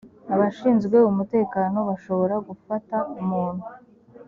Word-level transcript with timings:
abashinzwe 0.33 0.97
umutekano 1.11 1.79
bashobora 1.89 2.35
gufata 2.47 2.97
umuntu 3.19 3.65